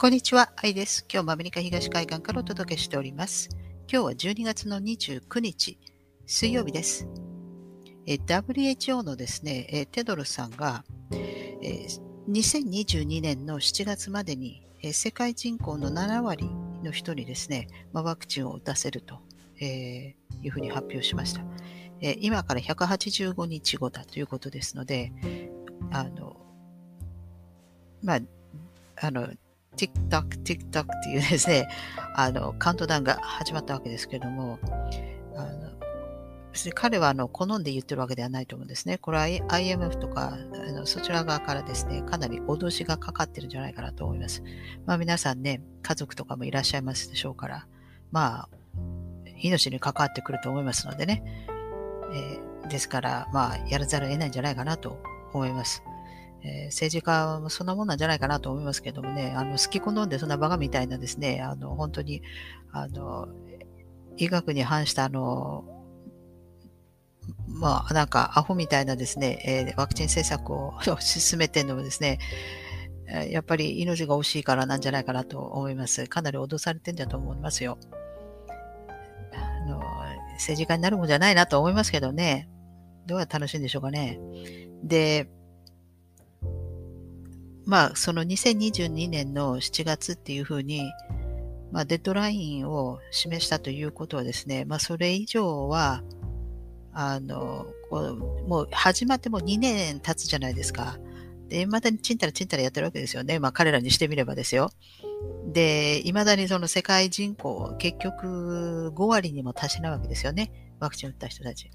[0.00, 1.04] こんにちは、愛です。
[1.12, 3.50] 今日もアメリカ東海岸からお届けしております。
[3.86, 5.78] 今日は12月の29日、
[6.24, 7.06] 水曜日です。
[8.06, 10.84] え WHO のですね、えテドロさんが、
[11.60, 11.86] え
[12.30, 16.48] 2022年の7月までに、え世界人口の7割
[16.82, 19.18] の人にですね、まワクチンを打たせると、
[19.60, 21.42] えいうふうに発表しました。
[22.00, 25.12] え今から185日後だということですので、
[25.90, 26.38] あの、
[28.02, 28.20] まあ、
[28.96, 29.28] あの、
[29.76, 31.68] TikTok、TikTok っていうですね、
[32.14, 34.58] あの、カウントダウンが始まったわけですけれども、
[35.34, 35.70] あの
[36.74, 38.98] 彼はあの好んで言ってるわけではないと思うんですね。
[38.98, 40.36] これは IMF とか
[40.68, 44.42] あのそちら側からですね、かなり脅しがかかってるんじゃないかなと思います。
[44.84, 47.66] まあ皆さんね、家族とかもいらっしゃいますでしょうから、
[48.10, 48.48] まあ、
[49.40, 51.22] 命に関わってくると思いますのでね。
[52.12, 55.00] えー、ですから、まあ、やらざるを得ないんじゃないかなと
[55.32, 55.82] 思います。
[56.42, 62.22] えー、政治家もそんなもんなんじゃないかなと思いますけどもね、あの、好き好んでそんなバカみたいなですね、あの、本当に、
[62.72, 63.28] あの、
[64.16, 65.64] 医学に反したあの、
[67.46, 72.18] まあ、なんか、アホみたいなですね、えー、ワクチン政策を進めてるのもですね、
[73.28, 76.06] やっぱり命が惜しいからなんじゃないかなと思います。
[76.06, 77.76] かなり脅されてんだと思いますよ。
[79.32, 79.80] あの、
[80.34, 82.48] 政治家になるもんじゃないなと思いますけどね。
[83.06, 84.20] どうやって楽しいんでしょうかね。
[84.84, 85.28] で、
[87.70, 90.92] まあ、その2022年の7月っていうふうに、
[91.70, 96.02] まあ、デッドラインを示したということはですね、まあ、それ以上は、
[96.92, 97.68] あの、
[98.48, 100.98] もう始まってもう2年経つじゃないですか。
[101.46, 103.38] で、未だにちんたらちんたらやってるわけですよね。
[103.38, 104.72] まあ、彼らにしてみればですよ。
[105.52, 110.74] で、未だにその世界人口、結局5割にも達しないわけですよね。
[110.80, 111.70] ワクチン打った人たち。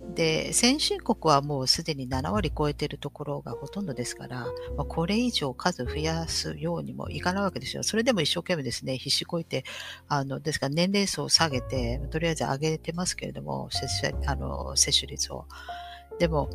[0.00, 4.46] で、先進国はもうすでに7割超えているところがほとんどですから、
[4.76, 7.82] まあ、これ以上数増やすようにもいかないわけですよ。
[7.82, 9.64] それでも一生懸命ですね、必死こいて、
[10.06, 15.46] あの、ですから年齢層を下げて、とりあえず上げてますけれども、接種あの接種率を。
[16.18, 16.48] でも、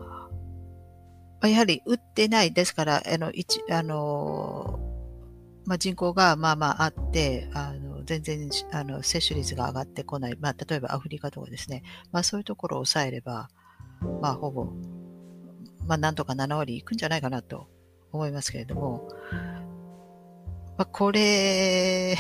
[1.41, 4.79] まやはり打ってない、ですから、あの、一あの
[5.65, 13.49] まあ、人口がまあまああって、あの全然あの接種率が上がってこない、まあ、例えばアフリカとかですね、まあ、そういうところを抑えれば、
[14.21, 14.65] まあ、ほぼ、
[15.85, 17.67] まあ、なんとか7割いくんじゃないかなと
[18.11, 19.07] 思いますけれども、
[20.77, 22.15] まあ、これ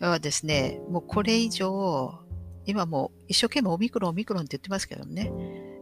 [0.00, 2.18] はですね、もうこれ以上、
[2.64, 5.32] 今も一生懸命オミクロン、オミクロンって言ってますけどね。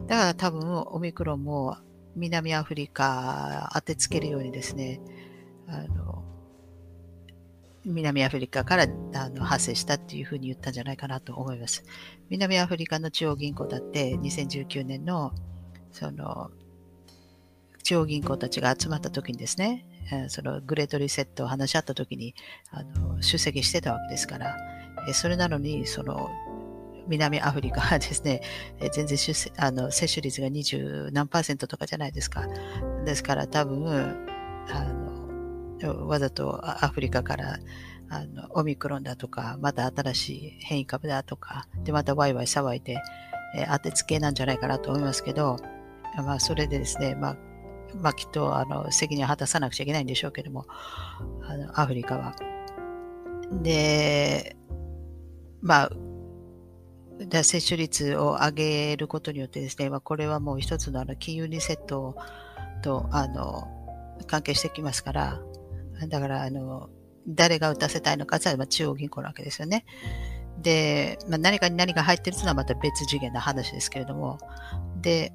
[0.07, 1.77] だから多分オミクロンも
[2.15, 4.99] 南アフリカ当てつけるようにですね、
[5.67, 6.10] あの、
[7.85, 11.83] 南アフリカからあの発生したっていうふうに言ったんじゃないかなと思います。
[12.29, 15.33] 南アフリカの中央銀行だって2019年の
[15.91, 16.51] その
[17.83, 19.85] 中央銀行たちが集まった時にですね、
[20.29, 22.35] そのグレートリセットを話し合った時に
[22.69, 24.55] あの出席してたわけですから、
[25.13, 26.29] それなのにその
[27.07, 28.41] 南アフリカはですね、
[28.93, 32.47] 全然出あの接種率が20何パーセントとかじゃないですか。
[33.05, 34.27] ですから多分、
[34.69, 35.00] あの
[35.87, 37.59] わざとアフリカから
[38.09, 42.97] あのオミクロンだとか、また新しい変異株だとか、で、またワイワイ騒いで、
[43.55, 45.57] えー、当てつけなんじゃないかなと思いますけど、
[46.17, 47.37] まあ、それでですね、まあ、
[47.95, 50.65] まあ、きっと、あの、責任を果たさなくちゃいけないんでしょうけども、
[51.43, 52.35] あの、アフリカは。
[53.61, 54.57] で、
[55.61, 55.89] まあ、
[57.43, 62.15] 接種率を上げることによってですね、まあ、これはもう一つのあの金融リセット
[62.81, 63.67] とあの
[64.25, 65.41] 関係してきますから、
[66.07, 66.89] だから、あの、
[67.27, 69.85] 誰が打たせたいのかというのは中央銀行なわけですよね。
[70.61, 74.39] で、まあ、何かに何が入ってるというのはまた別次元な話ですけれども、
[75.01, 75.33] で、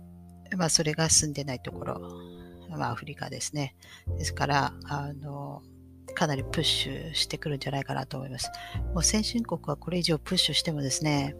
[0.57, 2.01] まあ、それが進んでないところ、
[2.71, 3.77] まあ、アフリカですね。
[4.19, 5.63] ですから、あの、
[6.15, 8.51] かなりプッシュしてくるんじゃないかなと思います。
[8.95, 11.37] もう先進国はこれ以上プッシュしてもですね、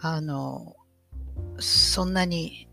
[0.00, 0.76] あの、
[1.58, 2.68] そんなに、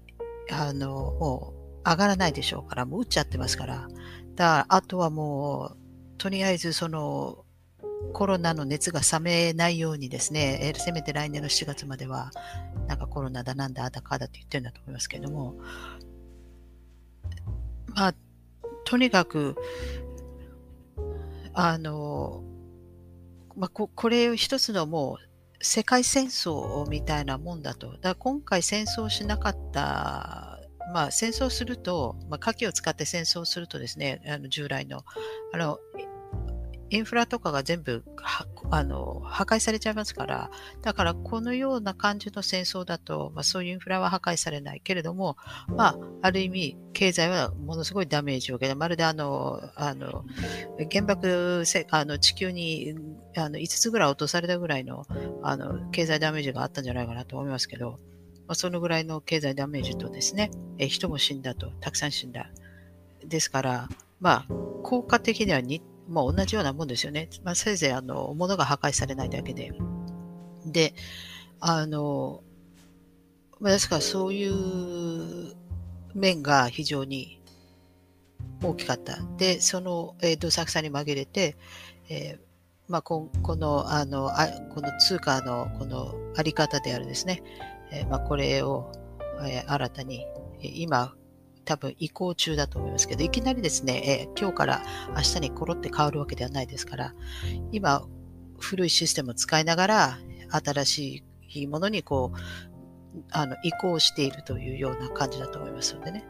[0.52, 1.54] あの、も
[1.86, 3.88] う上がらないでしょうから、もう打っちゃってますから、
[4.36, 5.78] だあとはもう、
[6.18, 7.46] とりあえずその、
[8.14, 12.32] コロナの熱が冷めないようにですね、せめて来年の7月までは、
[12.88, 15.56] なんかコロナだなんだあだかだって言ってるんだと思いますけれども、
[17.96, 18.16] まあ、
[18.86, 19.56] とにかく、
[21.54, 22.44] あの、
[23.56, 27.92] まあ、ここれ一つのもう世界戦争みたいなもんだと。
[27.94, 30.51] だから今回戦争しなかった
[30.94, 35.04] まあ、戦争すると、まあ、火器を使って戦争するとですね、あの従来の、
[35.54, 35.80] あの、
[36.90, 38.04] インフラとかが全部
[38.70, 40.52] あの、破壊されちゃいますから、
[40.82, 45.36] だからこのような感じの戦争だと、まあそういうインフラは破壊されないけれども、
[45.68, 50.26] まあ、ある意味、経済はものすごいダメージを受けて、まるであの、あの、
[50.92, 52.94] 原爆せ、あの、地球に、
[53.36, 55.06] あの、5つぐらい落とされたぐらいの、
[55.44, 58.00] あの、経済ダメージがあったんじゃないかなと思いますけど、
[58.52, 62.52] まあ、そのぐらいの経済ダメージとですね、え人も死んだと、たくさん死んだ。
[63.26, 63.88] ですから、
[64.20, 64.54] まあ、
[64.84, 67.30] 効果的にはにまあ、同じようなもんですよね。
[67.46, 69.72] まあ、せいぜいあの物が破壊されないだけで。
[70.66, 70.94] で、
[71.62, 72.44] あの、
[73.62, 75.56] まあ、ですからそういう
[76.14, 77.42] 面が非常に
[78.62, 79.20] 大きかった。
[79.38, 81.56] で、その、えー、どさくさに紛れて、
[82.10, 82.40] えー、
[82.90, 87.42] まあ、ここの、あの、あこの通貨のこのあり方であるですね、
[87.92, 88.92] え、まあ、これを、
[89.46, 90.26] え、新たに、
[90.62, 91.14] 今、
[91.66, 94.82] 多分移行中だと思いますけど、いきなりですね、え、今日から
[95.16, 97.14] 明日にコロって変わるわけではないですから、
[97.72, 98.08] 今、
[98.60, 100.18] 古いシステムを使いながら、
[100.50, 102.38] 新しいものにこう、
[103.32, 106.26] あの、移行しているというような感じだと思いますのでね。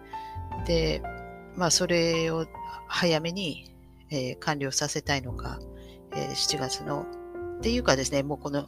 [0.65, 1.01] で、
[1.55, 2.45] まあ、それを
[2.87, 3.73] 早めに、
[4.09, 5.59] え、完了させたいのか、
[6.15, 7.05] え、7月の、
[7.57, 8.65] っていうかですね、もうこの、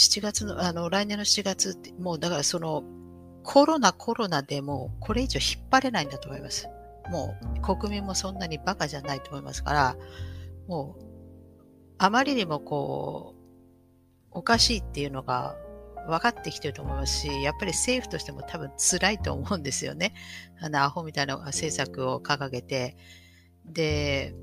[0.00, 2.82] 7月の、あの、来年の7月って、もうだからその、
[3.42, 6.68] コロナコロナでもこれ以上引っ張れないんだと思います。
[7.10, 9.96] もう国民もそんなにバカじゃないと思いますから、
[10.68, 11.04] もう
[11.98, 13.40] あまりにもこう、
[14.30, 15.56] おかしいっていうのが
[16.06, 20.14] 分かってきてると思いますし、やっぱり政府としても多分辛いと思うんですよね。
[20.60, 22.96] あの、アホみたいな政策を掲げて。
[23.66, 24.34] で、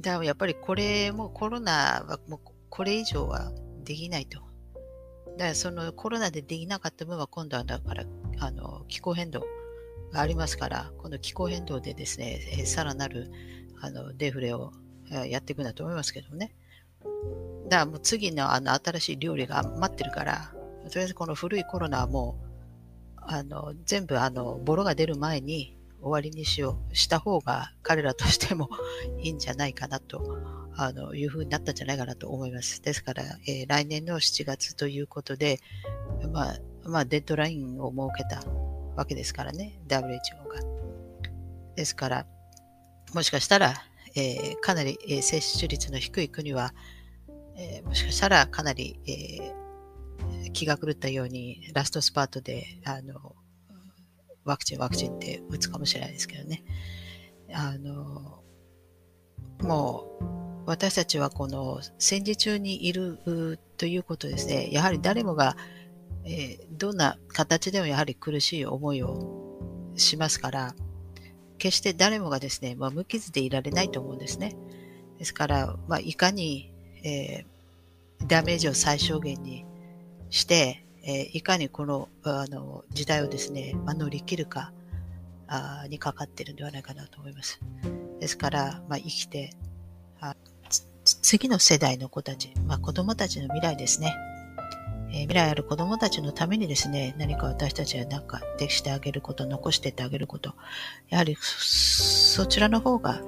[0.00, 3.52] だやっぱりこれもコロナはもうこれ以上は
[3.84, 4.40] できないと。
[5.36, 8.04] だからそのコロナでできなかった分は今度はだから
[8.38, 9.44] あの気候変動
[10.12, 13.30] がありますから、この気候変動でですね、さらなる
[13.80, 14.72] あのデフレを
[15.28, 16.54] やっていくんだと思いますけどね。
[17.68, 20.52] だからもう次のあの新しい料理が待ってるから、
[20.88, 22.38] とりあえずこの古いコロナはも
[23.18, 28.68] うあの全部あのボロが出る前に終わりにしよう、した方が彼らとしても
[29.18, 30.38] いいんじゃないかなと
[30.76, 32.82] あの、いうふうになったんじゃないかなと思います。
[32.82, 35.60] ですから、えー、来年の7月ということで、
[36.32, 38.48] まあ、まあ、デッドラインを設けた
[38.96, 40.60] わけですからね、WHO が。
[41.76, 42.26] ですから、
[43.14, 43.74] もしかしたら、
[44.16, 46.74] えー、かなり、えー、接種率の低い国は、
[47.56, 53.34] えー、もしかしたらかなり、えー、気が狂ったようにラストスパートであの
[54.44, 56.64] ワクチンワクチンって打つかもしれないですけどね。
[57.52, 58.42] あの
[59.62, 63.18] もう私たちはこの戦時中にいる
[63.76, 65.56] ということですね、やはり誰もが、
[66.24, 69.58] えー、どんな形でもやはり苦しい思いを
[69.96, 70.74] しますから、
[71.58, 74.56] 決して誰もがですね、まあ、無傷でいられないと思うんですね。
[75.18, 76.72] ですから、まあ、いかに、
[77.04, 79.64] えー、ダメージを最小限に
[80.30, 84.72] して、えー、いかにこのあの時代をですね、まあ、乗り切るか
[85.46, 87.60] あにかかっているんではないかなと思います。
[88.20, 89.50] ですから、まあ、生きて
[91.04, 94.14] 次の世代の子たち、まあ、子供たちの未来ですね。
[95.10, 100.54] えー、未来ある子供たちのためにですね、何か私たちは何かできてあげること、残してってあげること、
[101.10, 103.20] やはりそちらの方が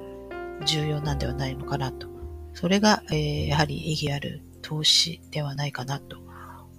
[0.65, 2.07] 重要なんではないのかなと。
[2.53, 6.17] それが、えー、やはり意義ある投資ではないかなと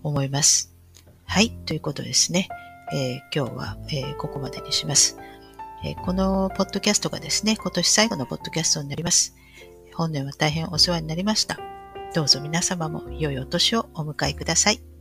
[0.02, 0.74] 思います。
[1.24, 2.48] はい、ということですね。
[2.92, 5.18] えー、今日は、え、ここまでにします、
[5.84, 9.36] えこのポッドキャストがですね、今年最後のポッドキャストになります。
[9.98, 11.58] 本年は大変お世話になりました。
[12.14, 14.97] どうぞ皆様も良いお年をお迎えください。